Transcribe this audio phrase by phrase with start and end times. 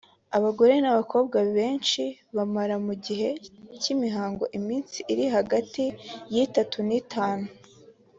[0.37, 2.03] Abagore n’abakobwa benshi
[2.35, 3.29] bamara mu gihe
[3.81, 5.83] cy’imihango iminsi iri hagati
[6.33, 7.47] y’itatu n’itanu